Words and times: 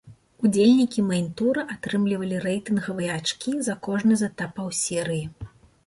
Удзельнікі 0.47 1.03
мэйн-тура 1.09 1.65
атрымлівалі 1.75 2.41
рэйтынгавыя 2.47 3.21
ачкі 3.21 3.57
за 3.69 3.79
кожны 3.89 4.13
з 4.23 4.35
этапаў 4.35 4.77
серыі. 4.85 5.25